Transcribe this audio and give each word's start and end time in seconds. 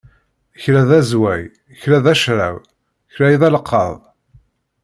Kra 0.61 0.81
d 0.89 0.91
azway, 0.99 1.43
kra 1.81 1.97
d 2.03 2.05
acraw, 2.13 2.55
kra 3.13 3.27
d 3.39 3.41
alqaḍ. 3.47 3.97